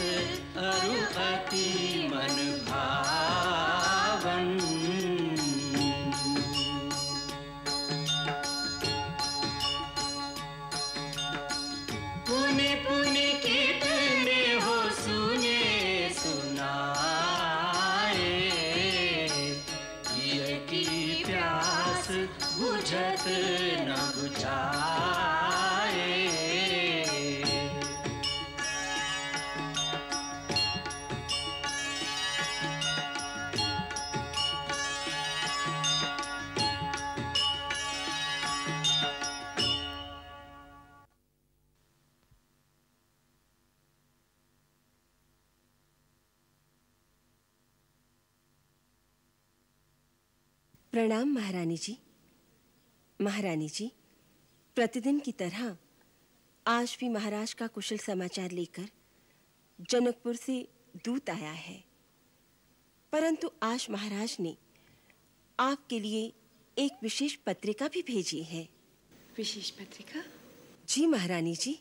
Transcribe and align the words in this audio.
सरस 0.00 0.38
अरु 0.66 0.92
अति 1.22 1.64
मन 2.12 2.36
भावन 2.68 3.79
महारानी 51.70 51.76
जी 51.76 51.98
महारानी 53.20 53.68
जी 53.68 53.92
प्रतिदिन 54.74 55.20
की 55.20 55.32
तरह 55.32 55.76
आज 56.66 56.96
भी 57.00 57.08
महाराज 57.08 57.52
का 57.52 57.66
कुशल 57.66 57.98
समाचार 57.98 58.50
लेकर 58.50 58.88
जनकपुर 59.90 60.36
से 60.36 60.68
दूत 61.04 61.30
आया 61.30 61.52
है। 61.52 61.84
परंतु 63.12 63.50
आज 63.62 63.86
महाराज 63.90 64.36
ने 64.40 64.56
आपके 65.58 66.00
लिए 66.00 66.32
एक 66.78 66.92
विशेष 67.02 67.34
पत्रिका 67.34 67.88
भी 67.88 68.02
भेजी 68.02 68.42
है। 68.42 68.68
विशेष 69.36 69.70
पत्रिका? 69.70 70.24
जी 70.88 71.06
महारानी 71.06 71.54
जी 71.54 71.78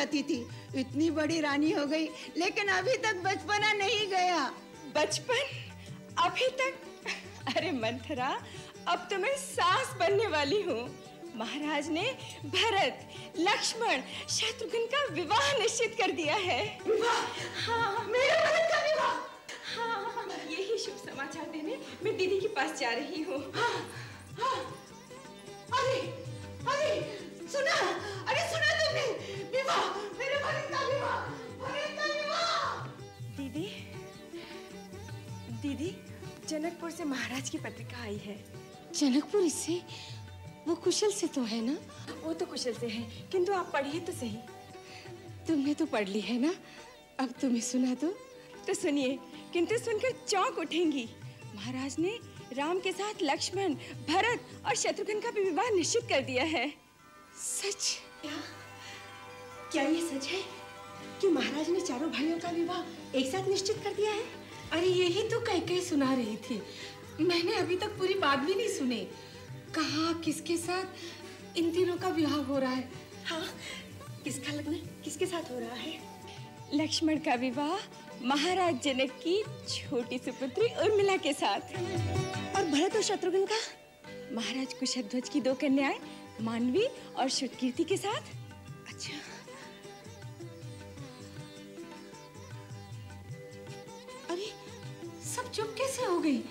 जाती 0.00 0.22
थी। 0.22 0.40
इतनी 0.80 1.10
बड़ी 1.12 1.40
रानी 1.40 1.70
हो 1.72 1.86
गई 1.86 2.06
लेकिन 2.36 2.68
अभी 2.70 2.96
तक 3.04 3.22
बचपना 3.24 3.72
नहीं 3.74 4.06
गया। 4.10 4.40
बचपन? 4.96 5.44
अभी 6.18 6.48
तक? 6.60 6.72
अरे 7.50 7.70
मंथरा 7.74 8.30
अब 8.88 9.06
तो 9.10 9.18
मैं 9.18 9.36
सास 9.38 9.94
बनने 10.00 10.26
वाली 10.28 10.60
हूँ। 10.62 10.82
महाराज 11.36 11.88
ने 11.88 12.02
भरत 12.46 12.96
लक्ष्मण 13.38 14.00
शत्रुघ्न 14.30 14.84
का 14.94 15.02
विवाह 15.14 15.52
निश्चित 15.58 15.94
कर 16.00 16.10
दिया 16.12 16.34
है। 16.36 16.62
हाँ 17.66 18.04
मेरे 18.06 18.36
भरत 18.36 18.68
का 18.72 18.80
विवाह? 18.82 19.14
हाँ 19.74 19.98
यही 20.50 20.78
शुभ 20.78 20.96
समाचार 21.04 21.46
देने 21.52 21.76
मैं 22.04 22.16
दीदी 22.16 22.40
के 22.40 22.48
पास 22.56 22.78
जा 22.80 22.90
रही 22.90 23.22
हूँ। 23.22 23.40
अरे 25.78 25.98
अरे 26.70 26.92
सुना 27.52 27.76
अरे 28.28 28.48
सुना 28.50 28.70
तुमने। 28.80 29.06
जनकपुर 36.50 36.90
से 36.90 37.04
महाराज 37.04 37.50
की 37.50 37.58
पत्रिका 37.58 38.02
आई 38.02 38.16
है। 38.16 38.34
जनकपुर 38.94 39.42
इससे 39.42 39.80
वो 40.68 40.74
कुशल 40.74 41.10
से 41.10 41.26
तो 41.26 41.42
है 41.42 41.60
ना? 41.60 41.76
वो 42.22 42.32
तो 42.32 42.46
कुशल 42.46 42.72
से 42.72 42.86
है 42.86 43.02
किंतु 43.32 43.52
आप 43.52 43.70
पढ़िए 43.72 44.00
तो 44.00 44.12
सही। 44.12 44.38
तुमने 45.46 45.74
तो 45.74 45.86
पढ़ 45.86 46.08
ली 46.08 46.20
है 46.20 46.38
ना? 46.40 46.54
अब 47.20 47.34
तुम्हें 47.40 47.60
सुना 47.60 47.94
दो। 47.94 48.08
तो 48.66 48.74
सुनिए 48.74 49.18
किंतु 49.52 49.78
सुनकर 49.78 50.10
चौंक 50.26 50.58
उठेंगी। 50.58 51.08
महाराज 51.54 51.96
ने 51.98 52.18
राम 52.52 52.80
के 52.80 52.92
साथ 52.92 53.22
लक्ष्मण 53.22 53.74
भरत 54.10 54.64
और 54.66 54.74
शत्रुघ्न 54.74 55.20
का 55.20 55.30
भी 55.30 55.44
विवाह 55.44 55.70
निश्चित 55.70 56.08
कर 56.08 56.20
दिया 56.20 56.44
है। 56.44 56.68
सच? 57.38 57.96
क्या? 58.22 58.32
क्या 59.72 59.82
ये 59.82 60.00
सच 60.08 60.26
है? 60.26 60.42
कि 61.20 61.28
महाराज 61.28 61.70
ने 61.70 61.80
चारों 61.80 62.10
भाइयों 62.10 62.38
का 62.38 62.50
विवाह 62.50 63.16
एक 63.18 63.32
साथ 63.32 63.48
निश्चित 63.48 63.76
कर 63.84 63.94
दिया 63.94 64.10
है? 64.10 64.39
अरे, 64.72 64.86
यही 64.86 65.28
तो 65.28 65.40
कह 65.40 65.58
कह 65.58 65.80
सुना 65.80 66.14
रही 66.14 66.36
थी। 66.36 66.62
मैंने 67.20 67.54
अभी 67.54 67.76
तक 67.76 67.88
पूरी 67.88 68.14
बात 68.14 68.38
भी 68.38 68.54
नहीं 68.54 68.68
सुनी। 68.68 69.08
कहा, 69.74 70.12
किसके 70.20 70.56
साथ? 70.56 70.84
इन 71.56 71.70
तीनों 71.70 71.96
का 71.96 72.08
विवाह 72.08 72.34
हो 72.34 72.58
रहा 72.58 72.72
है। 72.72 72.88
हाँ 73.24 73.46
किसका 74.24 74.52
लग्न, 74.52 74.72
किसके 74.72 75.26
साथ 75.26 75.50
हो 75.50 75.58
रहा 75.58 75.74
है? 75.74 75.98
लक्ष्मण 76.74 77.18
का 77.18 77.34
विवाह, 77.34 77.78
महाराज 78.22 78.82
जनक 78.82 79.10
की 79.26 79.42
छोटी 79.68 80.18
सुपुत्री 80.18 80.66
उर्मिला 80.66 81.16
के 81.16 81.32
साथ। 81.32 81.60
और 82.56 82.64
भरत 82.64 82.96
और 82.96 83.02
शत्रुघ्न 83.02 83.46
का? 83.46 83.60
महाराज 84.32 84.74
कुशध्वज 84.74 85.28
की 85.28 85.40
दो 85.40 85.54
कन्याएँ, 85.54 86.00
मानवी 86.40 86.86
और 87.16 87.28
श्रुतकीर्ति 87.28 87.84
के 87.84 87.96
साथ। 87.96 88.39
सब 95.36 95.52
चुप 95.52 95.74
कैसे 95.78 96.04
हो 96.04 96.18
गई? 96.18 96.42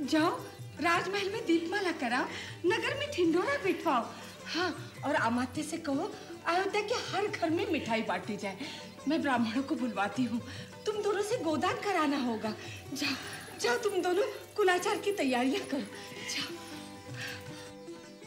जाओ, 0.00 0.40
राजमहल 0.80 1.30
में 1.30 1.46
दीपमाला 1.46 1.92
कराओ, 1.92 2.24
नगर 2.66 2.98
में 2.98 3.10
ठिंडोरा 3.10 3.62
बिठवाओ। 3.64 4.02
हाँ 4.46 5.00
और 5.04 5.14
अमात्य 5.14 5.62
से 5.62 5.76
कहो, 5.76 6.14
अयोध्या 6.46 6.82
के 6.82 6.94
हर 6.94 7.26
घर 7.26 7.50
में 7.50 7.72
मिठाई 7.72 8.02
बांटी 8.02 8.36
जाए। 8.36 8.58
मैं 9.08 9.22
ब्राह्मणों 9.22 9.62
को 9.62 9.74
बुलवाती 9.74 10.24
हूँ। 10.24 10.48
तुम 10.86 11.02
दोनों 11.02 11.22
से 11.22 11.38
गोदान 11.38 11.74
कराना 11.74 12.18
होगा। 12.18 12.54
जाओ 12.94 13.14
जाओ 13.60 13.78
तुम 13.78 14.02
दोनों, 14.02 14.22
कुलाचार 14.56 14.98
की 14.98 15.12
तैयारियाँ 15.12 15.66
करो। 15.66 15.80
जाओ। 15.80 16.54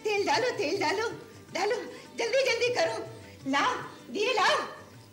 तेल 0.03 0.25
डालो 0.25 0.49
तेल 0.49 0.79
डालो 0.79 1.09
डालो। 1.53 1.75
जल्दी 2.17 2.51
जल्दी 2.51 2.75
करो। 2.75 3.05
लाओ, 3.51 3.75
दिए 4.11 4.33
लाओ 4.33 4.67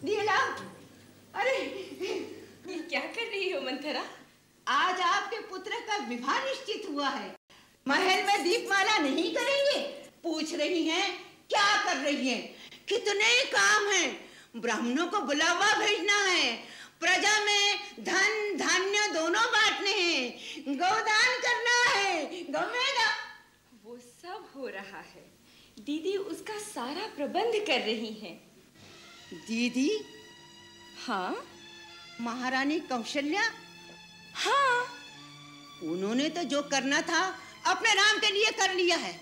दिए 0.04 0.22
लाओ। 0.22 0.52
अरे, 1.34 1.56
ये 2.68 2.78
क्या 2.78 3.00
कर 3.00 3.26
रही 3.30 3.50
हो, 3.50 3.60
मंथरा? 3.60 4.04
आज 4.68 5.00
आपके 5.00 5.38
पुत्र 5.38 5.70
का 5.70 5.96
विवाह 5.96 6.44
निश्चित 6.44 6.86
हुआ 6.90 7.08
है। 7.08 7.36
महल 7.88 8.26
में 8.26 8.44
दीपमाला 8.44 8.98
नहीं 8.98 9.34
करेंगे? 9.34 9.80
पूछ 10.22 10.54
रही 10.54 10.88
हैं 10.88 11.24
क्या 11.48 11.84
कर 11.84 11.96
रही 11.96 12.28
हैं? 12.28 12.56
कितने 12.88 13.44
काम 13.44 13.86
हैं? 13.88 14.30
ब्राह्मणों 14.56 15.06
को 15.06 15.20
बुलावा 15.20 15.74
भेजना 15.74 16.16
है। 16.16 16.56
प्रजा 17.00 17.44
में 17.44 17.78
धन 18.00 18.56
धान्य 18.56 19.12
दोनों 19.14 19.44
बांटने 19.44 19.92
हैं। 19.92 20.38
गोदान 20.68 21.38
करना 21.38 21.98
है। 21.98 22.24
गमेगा 22.42 23.10
वो 23.84 23.98
सब 23.98 24.52
हो 24.56 24.68
रहा 24.68 25.00
है। 25.00 25.32
दीदी 25.78 26.16
उसका 26.16 26.58
सारा 26.58 27.06
प्रबंध 27.16 27.66
कर 27.66 27.80
रही 27.80 28.14
है। 28.14 28.40
दीदी? 29.34 30.04
हाँ? 31.06 31.46
महारानी 32.20 32.80
कौशल्या? 32.80 33.65
हाँ। 34.36 34.86
उन्होंने 35.82 36.28
तो 36.28 36.42
जो 36.42 36.62
करना 36.62 37.00
था 37.02 37.38
अपने 37.66 37.94
राम 37.94 38.18
के 38.18 38.30
लिए 38.30 38.50
कर 38.50 38.74
लिया 38.74 38.96
है। 38.96 39.12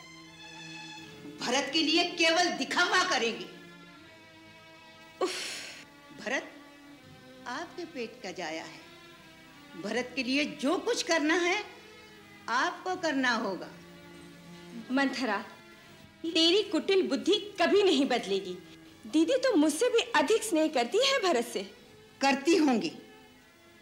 भरत 1.41 1.71
के 1.73 1.83
लिए 1.83 2.05
केवल 2.05 2.51
दिखावा 2.51 3.03
करेंगी। 3.05 3.45
भरत 6.25 6.51
आपके 7.47 7.85
पेट 7.85 8.21
का 8.23 8.31
जाया 8.31 8.65
है। 8.65 8.81
भरत 9.83 10.13
के 10.17 10.23
लिए 10.23 10.45
जो 10.45 10.77
कुछ 10.79 11.03
करना 11.03 11.35
है 11.35 11.65
आपको 12.49 12.97
करना 12.97 13.33
होगा। 13.35 13.69
मंथरा 14.91 15.39
तेरी 16.23 16.63
कुटिल 16.63 17.09
बुद्धि 17.09 17.39
कभी 17.61 17.83
नहीं 17.83 18.07
बदलेगी। 18.07 18.59
दीदी 19.07 19.37
तो 19.37 19.57
मुझसे 19.57 19.89
भी 19.89 19.99
अधिक 19.99 20.43
स्नेह 20.43 20.69
करती 20.69 20.99
है 20.99 21.19
भरत 21.23 21.47
से। 21.47 21.63
करती 22.21 22.57
होंगी। 22.57 22.93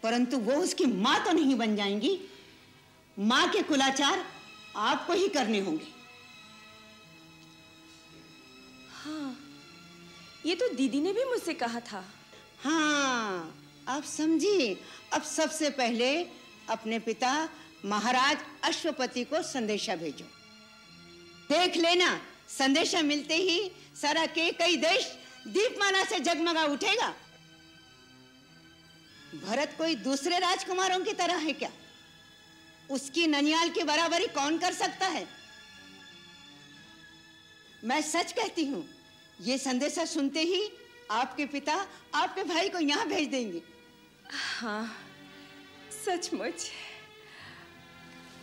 परंतु 0.03 0.37
वो 0.37 0.53
उसकी 0.53 0.85
माँ 0.85 1.23
तो 1.25 1.31
नहीं 1.31 1.55
बन 1.55 1.75
जाएँगी। 1.75 2.19
माँ 3.17 3.47
के 3.51 3.61
कुलाचार 3.61 4.25
आपको 4.75 5.13
ही 5.13 5.27
करने 5.27 5.59
होंगे। 5.59 5.87
हाँ 9.03 9.35
ये 10.45 10.55
तो 10.55 10.73
दीदी 10.75 10.99
ने 11.01 11.13
भी 11.13 11.23
मुझसे 11.25 11.53
कहा 11.53 11.79
था। 11.81 12.03
हाँ 12.63 13.55
आप 13.87 14.03
समझिए 14.03 14.77
अब 15.13 15.21
सबसे 15.21 15.69
पहले 15.69 16.09
अपने 16.69 16.99
पिता 16.99 17.49
महाराज 17.85 18.37
अश्वपति 18.63 19.23
को 19.23 19.41
संदेशा 19.43 19.95
भेजो। 19.95 20.25
देख 21.49 21.77
लेना 21.77 22.19
संदेशा 22.49 23.01
मिलते 23.01 23.35
ही 23.35 23.71
सारा 24.01 24.25
के 24.25 24.51
कई 24.51 24.77
देश 24.77 25.11
दीपमाला 25.47 26.03
से 26.03 26.19
जगमगा 26.19 26.63
उठेगा। 26.65 27.13
भरत 29.35 29.75
कोई 29.77 29.95
दूसरे 29.97 30.39
राजकुमारों 30.39 30.99
की 30.99 31.13
तरह 31.13 31.37
है 31.37 31.53
क्या? 31.53 31.69
उसकी 32.89 33.25
ननियाल 33.27 33.69
की 33.69 33.83
बराबरी 33.83 34.27
कौन 34.35 34.57
कर 34.57 34.73
सकता 34.73 35.07
है? 35.07 35.25
मैं 37.83 38.01
सच 38.03 38.31
कहती 38.31 38.65
हूँ, 38.65 38.85
ये 39.41 39.57
संदेशा 39.57 40.05
सुनते 40.05 40.41
ही 40.41 40.61
आपके 41.11 41.45
पिता 41.45 41.75
आपके 42.15 42.43
भाई 42.43 42.69
को 42.69 42.79
यहाँ 42.79 43.07
भेज 43.07 43.27
देंगे। 43.29 43.61
हाँ 44.31 44.95
सचमुच। 46.05 46.69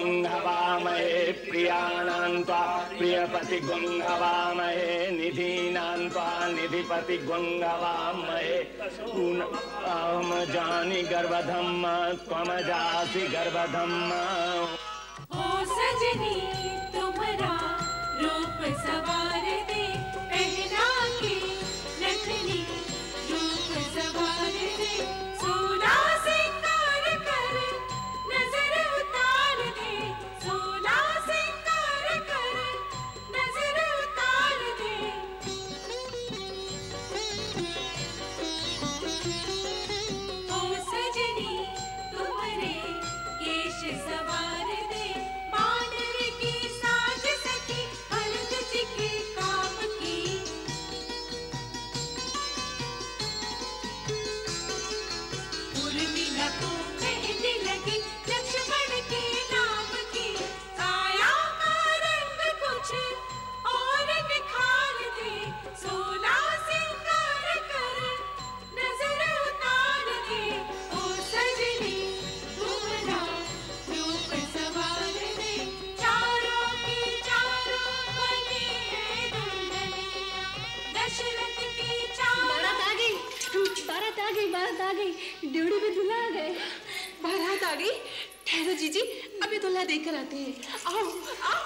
प्रियाणां 1.45 2.33
त्वा 2.49 2.63
प्रियपतिगुङ्हवामहे 2.99 4.91
निधीनां 5.19 6.01
त्वा 6.15 6.27
अहं 9.95 10.31
जानि 10.53 11.01
गर्भधम् 11.13 11.87
त्वमजासि 12.27 13.25
गर्भधम् 13.37 13.99
ओ 14.13 15.49
सजनी 15.75 16.37
तुम्हारा 16.97 17.55
रूप 18.23 18.59
सवार। 18.85 19.34
गई 84.45 84.51
बारात 84.51 84.81
आ 84.81 84.93
गई? 84.93 85.11
ड्यूटी 85.53 85.79
पे 85.81 85.91
दूल्हा 85.95 86.17
आ 86.27 86.31
गए। 86.31 86.49
बारात 87.23 87.63
आ 87.63 87.75
गई? 87.75 87.91
ठहरो 88.47 88.73
जीजी, 88.75 89.01
अभी 89.43 89.59
दूल्हा 89.59 89.85
देकर 89.85 90.15
आते 90.15 90.37
हैं। 90.37 90.55
आओ 90.87 90.99
आओ। 91.43 91.63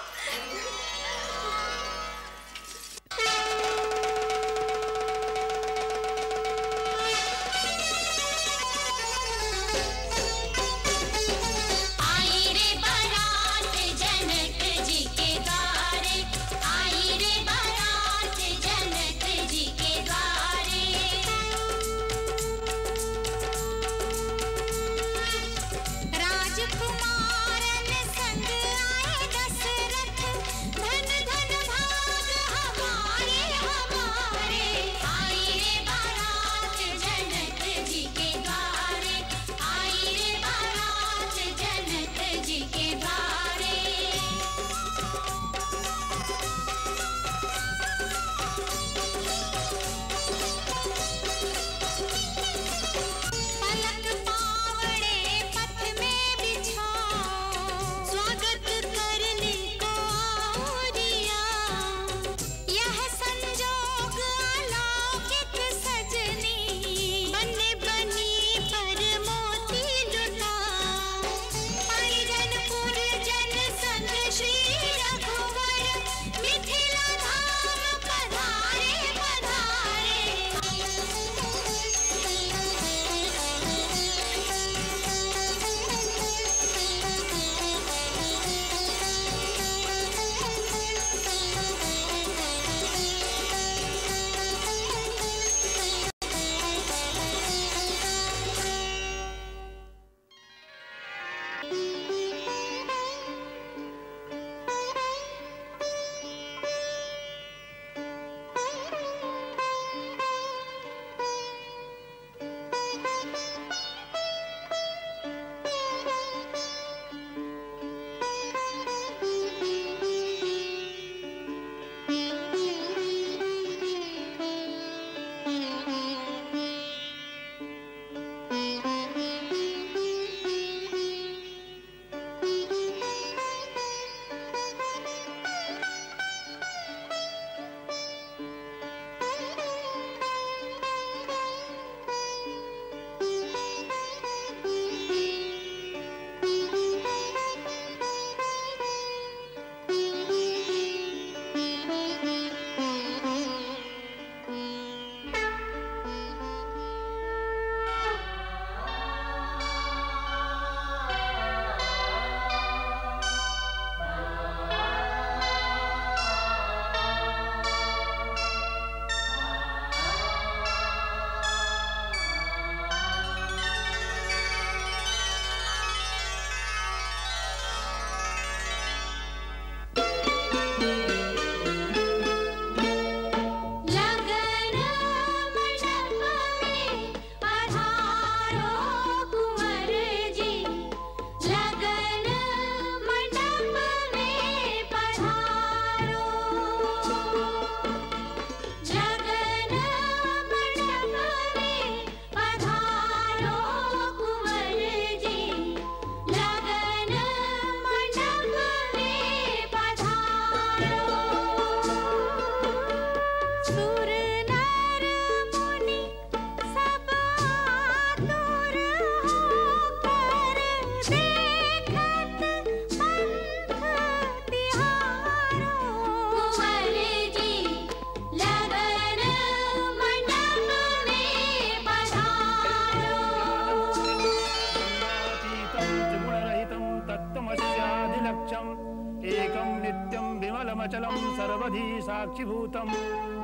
साक्षिभूतं 242.38 242.88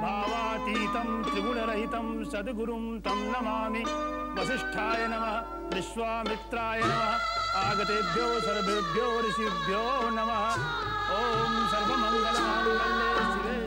भावातीतं, 0.00 1.22
त्रिगुणरहितं 1.22 2.24
सद्गुरुं 2.24 3.00
तं 3.00 3.18
नमामि। 3.32 3.82
वसिष्ठाय 4.38 5.00
नम, 5.10 5.24
विश्वामित्राय 5.74 6.80
नमः, 6.84 7.18
आगतेभ्यो 7.58 8.28
सर्वेभ्यो 8.40 9.06
ऋषिभ्यो 9.20 9.82
नम। 10.14 10.30
ओं 11.18 11.54
सर्वमङ्गलमाङ्गल्ये 11.72 13.10
शिवे 13.34 13.63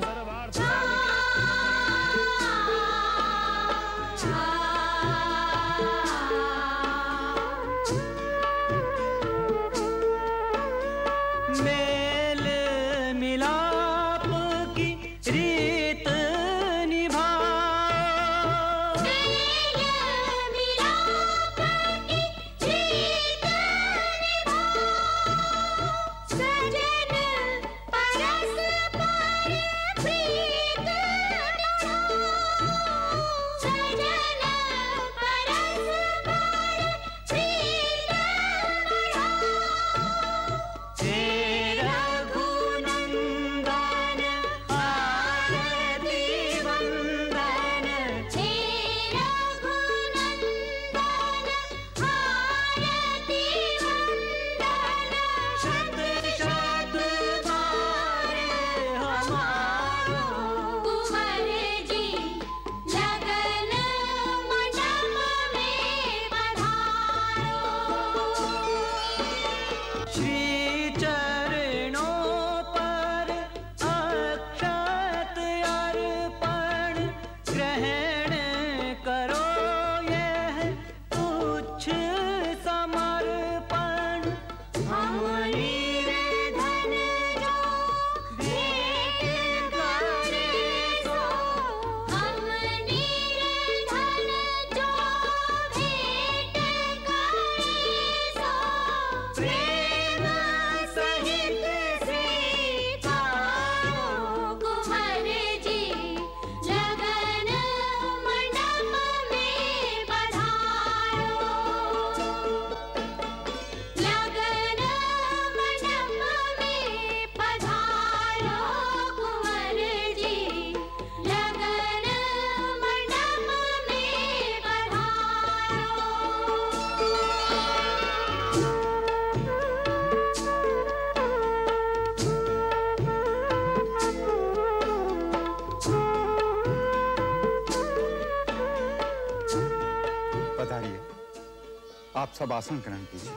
सब 142.39 142.51
आसन 142.53 142.79
ग्रहण 142.79 143.03
कीजिए। 143.11 143.31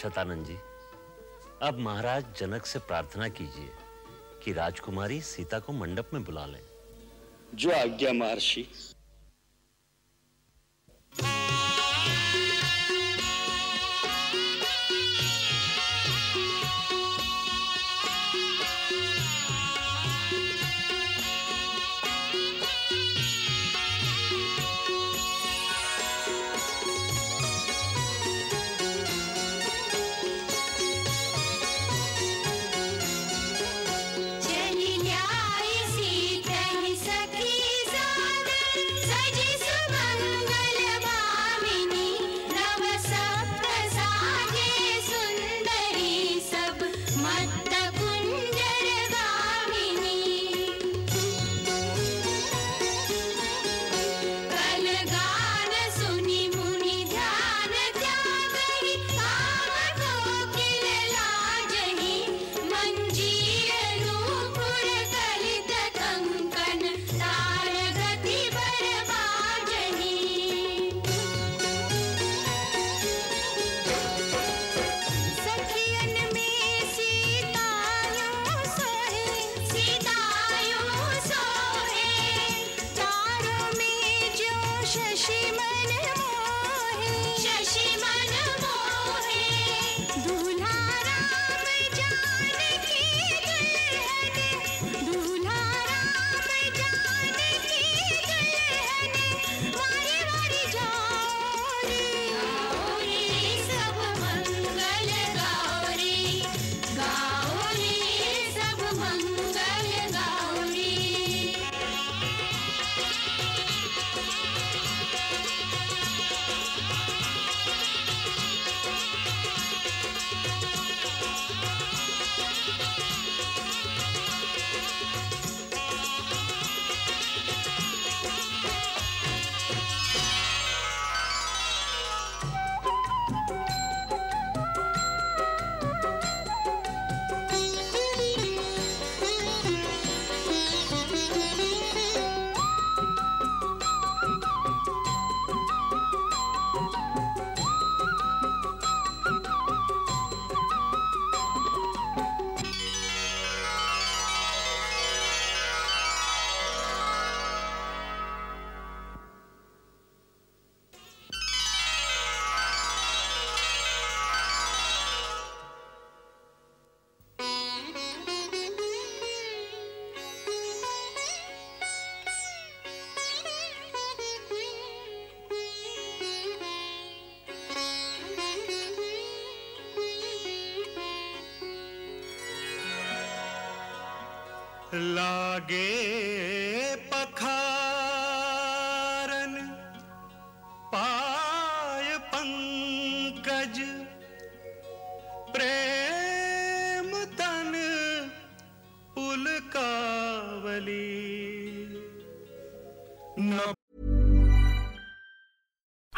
शतानंद 0.00 0.46
जी 0.46 0.56
अब 1.62 1.78
महाराज 1.78 2.24
जनक 2.38 2.66
से 2.66 2.78
प्रार्थना 2.78 3.28
कीजिए 3.28 3.70
कि 4.44 4.52
राजकुमारी 4.52 5.20
सीता 5.20 5.58
को 5.58 5.72
मंडप 5.72 6.10
में 6.14 6.24
बुला 6.24 6.44
लें। 6.46 6.60
जो 7.54 7.70
आज्ञा 7.70 8.12
महर्षि 8.12 8.66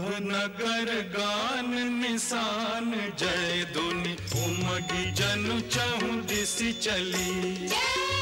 नगर 0.00 1.18
गान 1.18 1.92
निशान, 1.92 2.90
जय 3.18 3.66
दुनि 3.74 4.12
उमगी 4.44 5.10
जनु 5.10 5.60
चहु 5.60 6.20
दिसि 6.20 6.72
चली। 6.72 7.66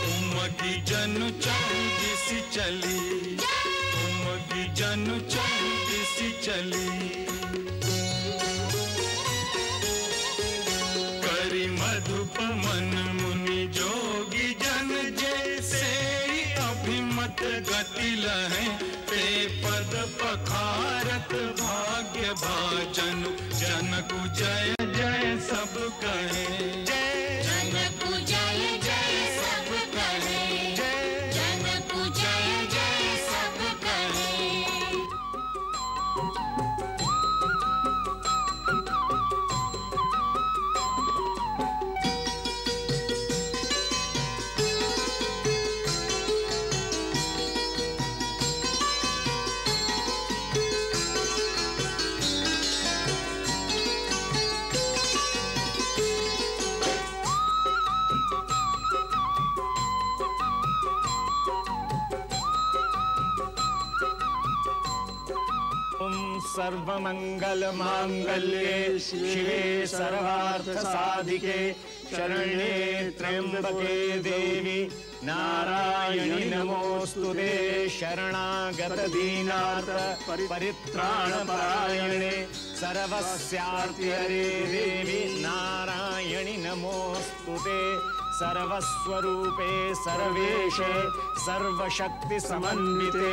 उमगी 0.06 0.82
जनु 0.82 1.30
चहु 1.30 1.80
दिसि 2.00 2.40
चली। 2.52 3.36
उमगी 4.06 4.74
जनु 4.74 5.20
चहु 5.20 5.68
दिसि 5.88 6.40
चली। 6.42 7.08
करी 11.22 11.66
मधुप 11.66 12.40
मन 12.40 13.18
मुनि 13.20 13.66
जोगी 13.66 14.54
जन 14.54 15.16
जैसे 15.18 15.86
अभिमत 16.54 17.36
गति 17.40 18.10
लहे। 18.10 18.68
ते 19.06 19.46
पद 19.46 20.12
भाग्य 20.22 20.65
भाजन 22.42 23.22
जनक 23.58 24.12
जय 24.38 24.74
जय 24.96 25.36
सब 25.48 25.74
कहे। 26.02 26.45
सर्वमङ्गलमाङ्गल्ये 66.86 68.74
शिवे 69.06 69.62
सर्वार्थसाधिके 69.90 71.58
शरण्ये 72.10 72.74
त्र्यम्बके 73.18 73.96
देवी 74.26 74.78
नारायणि 75.28 76.44
नमोऽस्तु 76.52 77.32
ते 77.38 77.48
शरणागतदीनार्थ 77.98 79.90
परित्राणपरायणे 80.28 82.34
सर्वस्यार्तिहरे 82.82 84.44
देवी 84.74 85.20
नारायणि 85.42 86.56
नमोऽस्तु 86.66 87.56
ते 87.66 87.80
सर्वस्वरूपे 88.38 89.72
सर्वेशे 90.04 90.92
सर्वशक्तिसमन्विते 91.44 93.32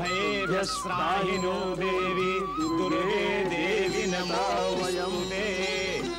भयेभ्यस्त्राहिनो 0.00 1.54
देवी 1.80 2.32
दुर्गे 2.58 3.28
देवी 3.52 4.04
नमोऽस्तु 4.12 5.22
ते 5.30 6.11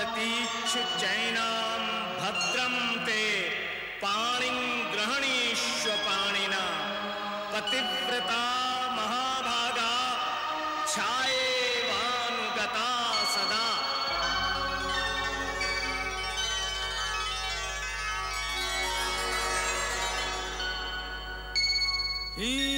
चैनां 0.00 1.80
भद्रं 2.20 2.76
ते 3.06 3.22
पाणिं 4.02 4.60
ग्रहणीष्व 4.92 5.90
पाणिना। 5.90 6.62
पतिव्रता 7.52 8.42
महाभागा 8.96 9.92
छायेवानुगता 10.88 12.88
सदा। 13.34 13.66
हिमवन्त 22.38 22.69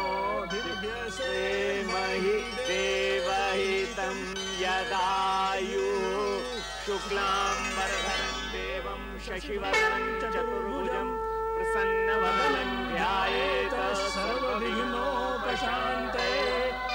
भिर्यसेमहि 0.52 2.36
देवहितं 2.68 4.16
यदायुः। 4.60 6.44
शुक्लाम्बरधरं 6.86 8.38
देवं 8.52 9.02
शशिवर्णं 9.18 10.04
चतुर्भुजं 10.20 11.08
प्रसन्नवदनं 11.56 12.70
ध्यायेत 12.94 13.74
सर्वविघ्नोपशान्तये 13.96 16.46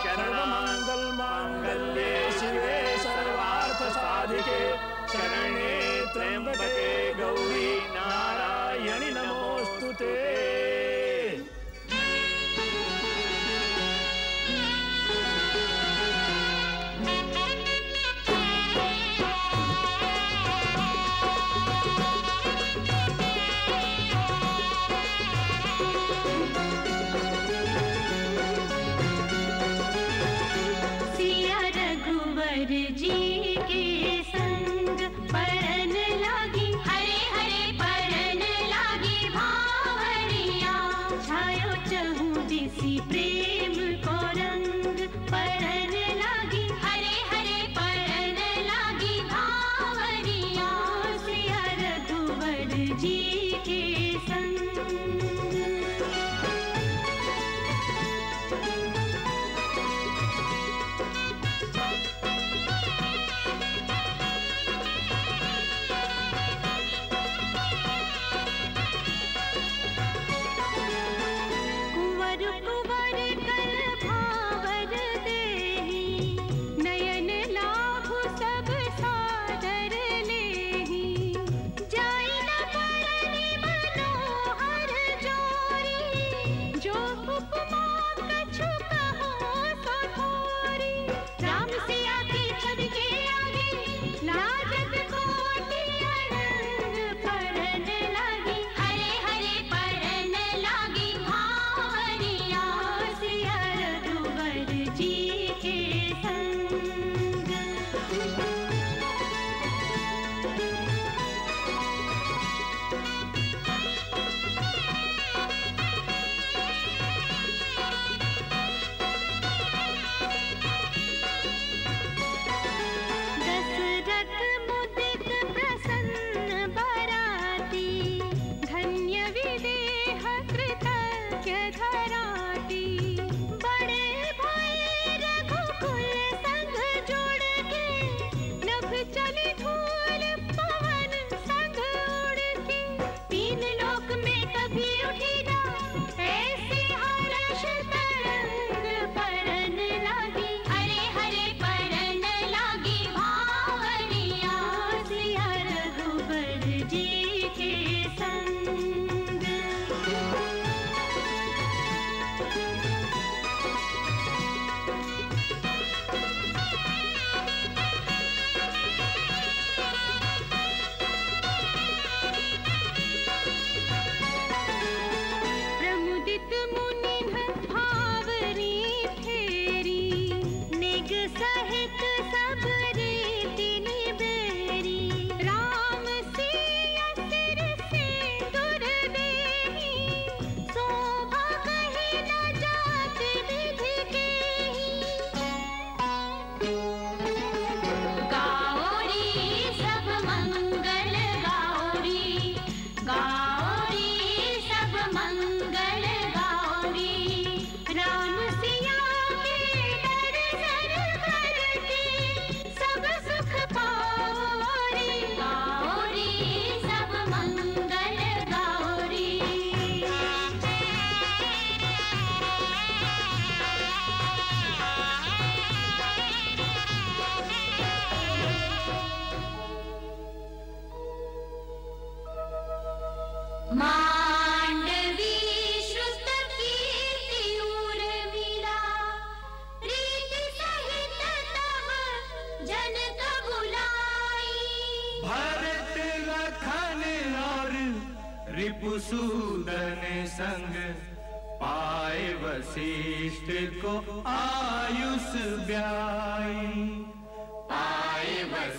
शरणमङ्गलमाङ्गल्ये 0.04 2.12
शिवे 2.32 2.98
सर्वार्थसाधिके। 2.98 4.87
शरणे 5.12 6.06
त्र्यंबके 6.14 7.14
गौरी 7.14 7.70
नारायणि 7.96 9.10
नमोऽस्तु 9.16 9.92
ते। 9.92 10.57
चहु 42.58 42.66
दिसी 42.66 43.00
प्रेम 43.10 43.37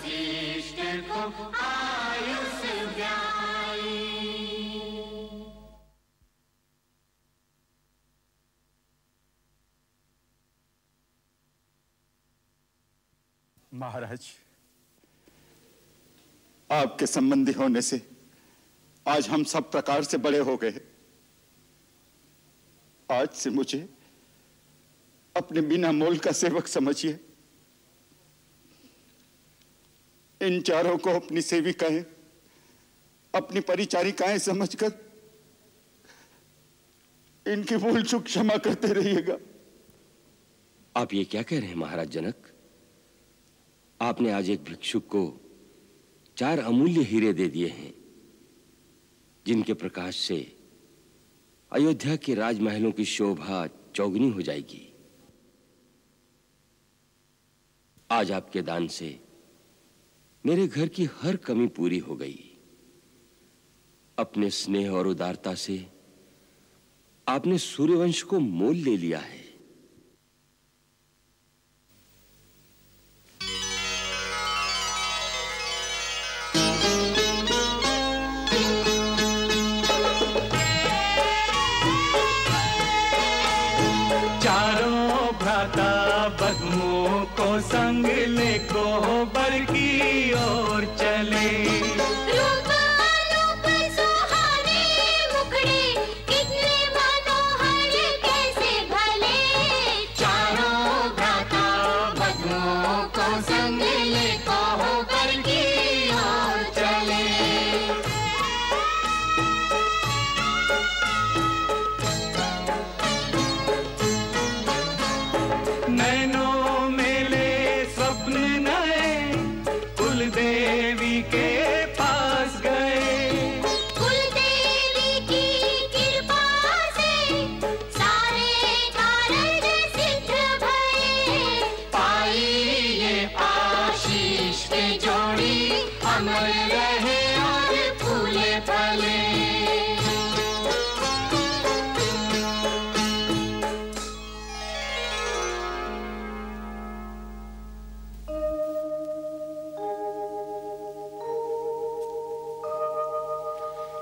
वशिष्ठ 0.08 0.78
को 1.08 1.44
आयुष 1.60 2.60
ब्याई 2.96 3.96
महाराज 13.72 14.26
आपके 16.70 17.06
संबंधी 17.06 17.52
होने 17.52 17.82
से 17.82 18.00
आज 19.06 19.28
हम 19.28 19.44
सब 19.44 19.70
प्रकार 19.70 20.02
से 20.04 20.16
बड़े 20.18 20.38
हो 20.38 20.56
गए 20.56 20.80
आज 23.08 23.28
से 23.34 23.50
मुझे 23.50 23.88
अपने 25.36 25.60
बिना 25.60 25.92
मोल 25.92 26.18
का 26.18 26.32
सेवक 26.32 26.66
समझिए। 26.66 27.18
इन 30.40 30.60
चारों 30.60 30.98
को 30.98 31.10
अपनी 31.10 31.42
सेविकाएँ, 31.42 32.04
अपनी 33.34 33.60
परिचारिकाएँ 33.60 34.38
समझकर, 34.38 34.92
इनकी 37.46 37.76
भूल 37.76 38.02
चूक 38.02 38.24
क्षमा 38.24 38.56
करते 38.56 38.92
रहिएगा। 38.92 39.36
आप 40.96 41.14
ये 41.14 41.24
क्या 41.24 41.42
कह 41.42 41.58
रहे 41.58 41.68
हैं, 41.68 41.74
महाराज 41.74 42.08
जनक? 42.08 42.34
आपने 44.00 44.30
आज 44.30 44.50
एक 44.50 44.64
भिक्षुक 44.64 45.06
को 45.06 45.40
चार 46.36 46.58
अमूल्य 46.58 47.02
हीरे 47.02 47.32
दे 47.32 47.48
दिए 47.48 47.68
हैं, 47.68 47.94
जिनके 49.46 49.74
प्रकाश 49.74 50.16
से 50.16 50.56
अयोध्या 51.72 52.16
के 52.16 52.34
राजमहलों 52.34 52.92
की 52.92 53.04
शोभा 53.04 53.66
चौगनी 53.94 54.30
हो 54.30 54.42
जाएगी। 54.42 54.84
आज 58.10 58.32
आपके 58.32 58.62
दान 58.62 58.86
से 58.88 59.27
मेरे 60.48 60.66
घर 60.66 60.88
की 60.88 61.04
हर 61.04 61.36
कमी 61.36 61.66
पूरी 61.66 61.98
हो 61.98 62.14
गई। 62.16 62.38
अपने 64.18 64.50
स्नेह 64.50 64.90
और 64.90 65.06
उदारता 65.06 65.54
से 65.54 65.86
आपने 67.28 67.58
सूर्यवंश 67.58 68.22
को 68.22 68.38
मोल 68.40 68.76
ले 68.76 68.96
लिया 68.96 69.18
है। 69.18 69.37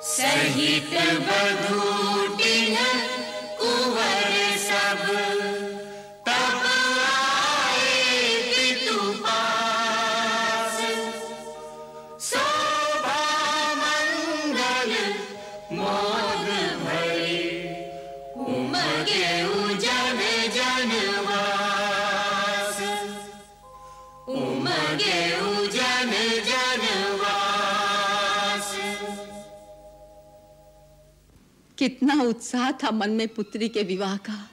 सहित 0.06 0.90
बधूटिन 1.26 2.05
कितना 31.96 32.22
उत्साह 32.22 32.72
था 32.72 32.90
मन 32.90 33.10
में 33.10 33.28
पुत्री 33.28 33.68
के 33.68 33.82
विवाह 33.82 34.16
का। 34.16 34.50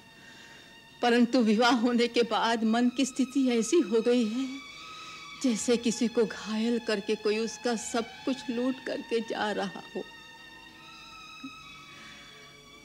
परंतु 1.01 1.39
विवाह 1.39 1.71
होने 1.71 2.07
के 2.07 2.21
बाद 2.23 2.63
मन 2.63 2.89
की 2.89 3.05
स्थिति 3.05 3.47
ऐसी 3.49 3.79
हो 3.79 4.01
गई 4.01 4.25
है, 4.25 4.47
जैसे 5.43 5.77
किसी 5.77 6.07
को 6.07 6.25
घायल 6.25 6.79
करके 6.79 7.15
कोई 7.15 7.37
उसका 7.37 7.75
सब 7.75 8.05
कुछ 8.25 8.49
लूट 8.49 8.75
करके 8.87 9.19
जा 9.19 9.51
रहा 9.51 9.81
हो। 9.95 10.03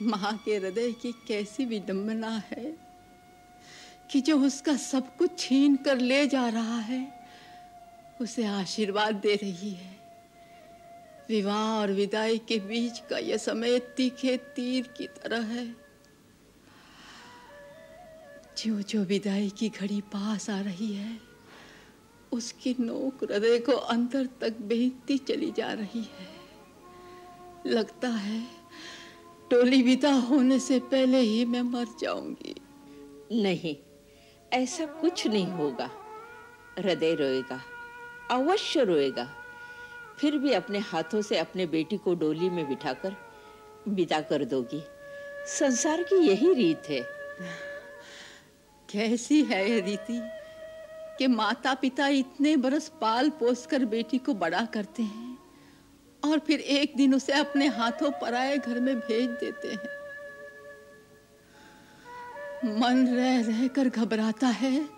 माँ 0.02 0.42
के 0.44 0.56
हृदय 0.56 0.92
की 0.92 1.12
कैसी 1.28 1.64
विडंबना 1.64 2.42
है 2.50 2.76
कि 4.10 4.20
जो 4.20 4.38
उसका 4.38 4.76
सब 4.76 5.16
कुछ 5.16 5.38
छीन 5.38 5.76
कर 5.76 5.98
ले 5.98 6.26
जा 6.26 6.48
रहा 6.48 6.78
है, 6.80 7.20
उसे 8.20 8.44
आशीर्वाद 8.44 9.14
दे 9.14 9.34
रही 9.34 9.70
है। 9.70 9.97
विवाह 11.28 11.80
और 11.80 11.92
विदाई 11.92 12.38
के 12.38 12.58
बीच 12.58 12.98
का 12.98 13.18
यह 13.18 13.36
समय 13.36 13.78
तीखे 13.78 14.36
तीर 14.36 14.86
की 14.86 15.06
तरह 15.06 15.40
है। 15.40 15.76
जो 18.58 18.82
जो 18.82 19.04
विदाई 19.04 19.50
की 19.50 19.68
घड़ी 19.68 20.00
पास 20.00 20.50
आ 20.50 20.60
रही 20.60 20.92
है, 20.92 21.20
उसकी 22.32 22.76
नोक 22.80 23.24
हृदय 23.24 23.58
को 23.58 23.72
अंदर 23.72 24.28
तक 24.40 24.56
बेचती 24.60 25.18
चली 25.18 25.50
जा 25.56 25.72
रही 25.72 26.00
है। 26.00 26.38
लगता 27.66 28.08
है, 28.08 28.46
टोली 29.50 29.82
विदा 29.82 30.12
होने 30.12 30.58
से 30.58 30.78
पहले 30.78 31.18
ही 31.18 31.44
मैं 31.44 31.62
मर 31.62 31.86
जाऊँगी। 32.00 32.54
नहीं, 33.42 33.76
ऐसा 34.52 34.86
कुछ 34.86 35.26
नहीं 35.26 35.46
होगा। 35.46 35.90
हृदय 36.78 37.14
रोएगा, 37.14 37.62
अवश्य 38.30 38.84
रोएगा। 38.84 39.37
फिर 40.20 40.38
भी 40.38 40.52
अपने 40.52 40.78
हाथों 40.78 41.22
से 41.22 41.38
अपने 41.38 41.66
बेटी 41.66 41.96
को 41.96 42.14
डोली 42.14 42.50
में 42.50 42.68
बिठाकर 42.68 43.16
विदा 43.88 44.20
कर 44.20 44.44
दोगी। 44.44 44.82
संसार 45.46 46.02
की 46.02 46.16
यही 46.16 46.54
रीत 46.54 46.82
है। 46.88 47.00
कैसी 48.88 49.42
है 49.42 49.70
यह 49.70 49.84
रीति 49.84 50.20
कि 51.18 51.26
माता 51.26 51.74
पिता 51.74 52.08
इतने 52.08 52.56
बरस 52.56 52.88
पाल 53.00 53.30
पोस 53.30 53.66
कर 53.66 53.84
बेटी 53.84 54.18
को 54.18 54.34
बड़ा 54.34 54.64
करते 54.64 55.02
हैं 55.02 55.38
और 56.24 56.38
फिर 56.38 56.60
एक 56.60 56.96
दिन 56.96 57.14
उसे 57.14 57.32
अपने 57.32 57.66
हाथों 57.66 58.10
पराए 58.10 58.58
घर 58.58 58.80
में 58.80 58.98
भेज 59.00 59.30
देते 59.30 59.68
हैं। 59.68 59.96
मन 62.80 63.06
रह 63.08 63.40
रह 63.46 63.66
कर 63.68 63.88
घबराता 63.88 64.46
है 64.46 64.88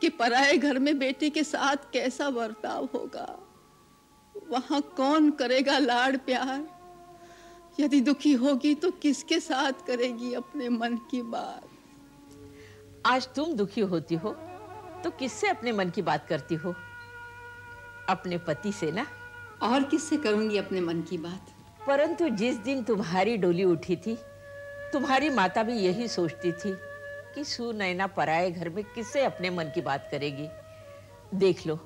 कि 0.00 0.08
पराए 0.08 0.56
घर 0.56 0.78
में 0.78 0.98
बेटी 0.98 1.30
के 1.30 1.44
साथ 1.44 1.76
कैसा 1.92 2.30
बर्ताव 2.30 2.88
होगा। 2.94 3.26
वहाँ 4.50 4.80
कौन 4.96 5.30
करेगा 5.30 5.78
लाड़ 5.78 6.16
प्यार? 6.16 6.66
यदि 7.80 8.00
दुखी 8.00 8.32
होगी 8.32 8.74
तो 8.74 8.90
किसके 8.90 9.40
साथ 9.40 9.86
करेगी 9.86 10.34
अपने 10.34 10.68
मन 10.68 10.96
की 11.10 11.22
बात? 11.22 11.68
आज 13.06 13.28
तुम 13.34 13.52
दुखी 13.52 13.80
होती 13.80 14.14
हो 14.14 14.30
तो 15.04 15.10
किससे 15.10 15.48
अपने 15.48 15.72
मन 15.72 15.90
की 15.90 16.02
बात 16.02 16.26
करती 16.28 16.54
हो? 16.54 16.74
अपने 18.08 18.38
पति 18.38 18.72
से 18.72 18.92
ना? 18.92 19.06
और 19.62 19.82
किससे 19.82 20.16
करूँगी 20.16 20.58
अपने 20.58 20.80
मन 20.80 21.02
की 21.02 21.18
बात? 21.18 21.46
परंतु 21.86 22.28
जिस 22.28 22.56
दिन 22.56 22.82
तुम्हारी 22.82 23.36
डोली 23.36 23.64
उठी 23.64 23.96
थी 23.96 24.18
तुम्हारी 24.92 25.30
माता 25.30 25.62
भी 25.62 25.72
यही 25.72 26.08
सोचती 26.08 26.52
थी 26.52 26.74
कि 27.34 27.44
सुनैना 27.44 28.06
पराए 28.06 28.50
घर 28.50 28.68
में 28.68 28.84
किससे 28.84 29.24
अपने 29.24 29.50
मन 29.50 29.64
की 29.64 29.80
बात 29.80 30.08
करेगी। 30.10 30.48
देख 31.34 31.66
लो 31.66 31.78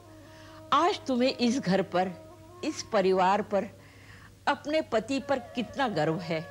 आज 0.73 1.01
तुम्हें 1.07 1.37
इस 1.37 1.61
घर 1.61 1.83
पर 1.83 2.28
इस 2.65 2.83
परिवार 2.83 3.43
पर 3.43 3.69
अपने 4.49 4.81
पति 4.83 5.21
पर 5.21 5.39
कितना 5.39 5.89
गर्व 5.89 6.19
है। 6.19 6.47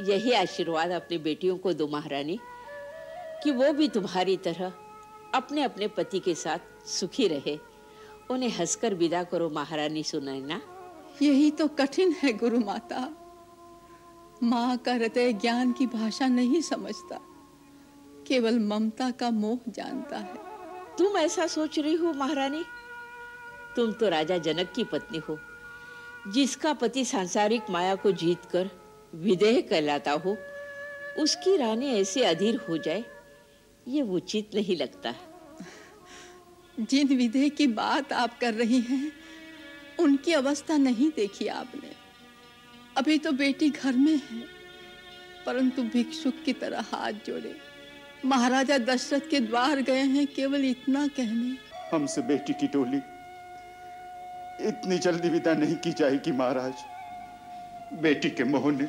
यही 0.00 0.32
आशीर्वाद 0.32 0.90
अपनी 0.90 1.18
बेटियों 1.18 1.58
को 1.58 1.72
दो 1.72 1.88
महारानी 1.88 2.38
कि 3.44 3.50
वो 3.50 3.72
भी 3.72 3.88
तुम्हारी 3.88 4.36
तरह 4.36 4.72
अपने 5.34 5.62
अपने 5.62 5.88
पति 5.88 6.20
के 6.20 6.34
साथ 6.34 6.86
सुखी 6.86 7.28
रहे। 7.28 7.58
उन्हें 8.30 8.50
हंसकर 8.50 8.94
विदा 8.94 9.22
करो 9.22 9.48
महारानी 9.50 10.02
सुनैना। 10.02 10.60
यही 11.22 11.50
तो 11.50 11.68
कठिन 11.68 12.12
है 12.12 12.32
गुरु 12.32 12.58
माता। 12.58 13.16
माँ 14.42 14.76
का 14.76 14.92
हृदय 14.92 15.32
ज्ञान 15.32 15.72
की 15.72 15.86
भाषा 15.86 16.26
नहीं 16.26 16.60
समझता 16.60 17.20
केवल 18.26 18.58
ममता 18.58 19.10
का 19.10 19.30
मोह 19.30 19.58
जानता 19.68 20.18
है। 20.18 20.34
तुम 20.98 21.16
ऐसा 21.16 21.46
सोच 21.46 21.78
रही 21.78 21.94
हो 21.94 22.12
महारानी? 22.12 22.64
तुम 23.76 23.92
तो 23.92 24.08
राजा 24.08 24.38
जनक 24.38 24.72
की 24.72 24.84
पत्नी 24.84 25.18
हो 25.18 25.38
जिसका 26.28 26.72
पति 26.72 27.04
सांसारिक 27.04 27.70
माया 27.70 27.94
को 27.94 28.12
जीतकर 28.12 28.70
विदेह 29.14 29.60
कहलाता 29.60 30.12
हो 30.24 30.36
उसकी 31.18 31.56
रानी 31.56 31.90
ऐसे 31.90 32.24
अधीर 32.24 32.56
हो 32.68 32.76
जाए 32.78 33.04
ये 33.86 34.02
उचित 34.02 34.54
नहीं 34.54 34.76
लगता। 34.76 35.14
जिन 36.80 37.08
विदेह 37.08 37.48
की 37.48 37.66
बात 37.66 38.12
आप 38.12 38.38
कर 38.38 38.54
रही 38.54 38.80
हैं 38.80 39.12
उनकी 39.98 40.32
अवस्था 40.32 40.76
नहीं 40.76 41.10
देखी 41.16 41.46
आपने। 41.48 41.92
अभी 42.96 43.18
तो 43.18 43.32
बेटी 43.32 43.68
घर 43.70 43.92
में 43.92 44.14
है 44.14 44.42
परंतु 45.46 45.82
भिक्षुक 45.82 46.42
की 46.44 46.52
तरह 46.52 46.84
हाथ 46.92 47.12
जोड़े। 47.26 47.54
महाराजा 48.24 48.78
दशरथ 48.78 49.28
के 49.30 49.40
द्वार 49.40 49.80
गए 49.80 50.02
हैं 50.06 50.26
केवल 50.26 50.64
इतना 50.64 51.06
कहने। 51.08 51.56
हमसे 51.92 52.22
बेटी 52.22 52.52
की 52.52 52.66
डोली 52.66 53.00
इतनी 54.68 54.98
जल्दी 54.98 55.28
विदा 55.28 55.54
नहीं 55.54 55.76
की 55.76 55.92
जाएगी, 55.92 56.32
महाराज। 56.32 56.74
बेटी 58.02 58.30
के 58.30 58.44
मोह 58.44 58.70
ने 58.72 58.88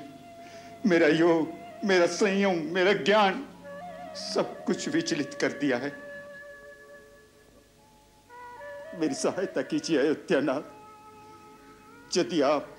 मेरा 0.85 1.07
योग, 1.07 1.49
मेरा 1.85 2.05
संयम, 2.05 2.61
मेरा 2.73 2.93
ज्ञान 2.93 3.47
सब 4.15 4.63
कुछ 4.65 4.87
विचलित 4.89 5.33
कर 5.33 5.51
दिया 5.51 5.77
है। 5.77 5.91
मेरी 8.99 9.13
सहायता 9.13 9.61
कीजिए 9.61 9.97
अयोध्यानाथ 9.97 10.61
यदि 12.17 12.41
आप 12.41 12.77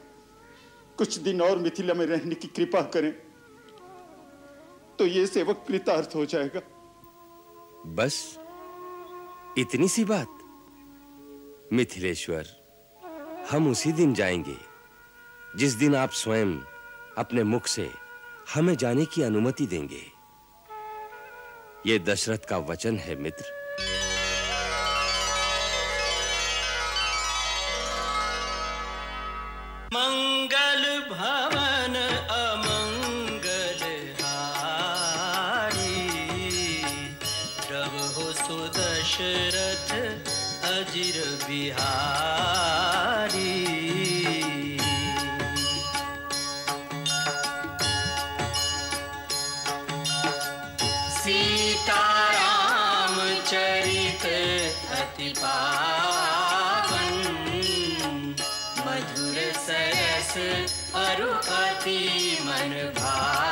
कुछ 0.99 1.16
दिन 1.18 1.43
और 1.43 1.59
मिथिला 1.59 1.95
में 1.95 2.07
रहने 2.07 2.34
की 2.34 2.49
कृपा 2.49 2.82
करें 2.95 3.12
तो 4.99 5.07
ये 5.07 5.26
सेवक 5.26 5.64
कृतार्थ 5.68 6.14
हो 6.14 6.24
जाएगा। 6.26 6.61
बस 7.95 8.38
इतनी 9.59 9.88
सी 9.88 10.05
बात, 10.05 10.28
मिथिलेश्वर। 11.72 12.61
हम 13.51 13.70
उसी 13.70 13.93
दिन 13.93 14.14
जाएँगे, 14.14 14.57
जिस 15.57 15.72
दिन 15.72 15.95
आप 15.95 16.11
स्वयं 16.11 16.59
अपने 17.18 17.43
मुख 17.43 17.66
से 17.66 17.90
हमें 18.55 18.76
जाने 18.76 19.05
की 19.05 19.22
अनुमति 19.22 19.66
देंगे। 19.66 20.03
ये 21.86 21.99
दशरथ 21.99 22.38
का 22.38 22.59
वचन 22.59 22.97
है, 22.97 23.16
मित्र। 23.16 23.61
अरु 60.35 61.30
अति 61.55 61.99
मन 62.45 62.72
भावन 62.99 63.51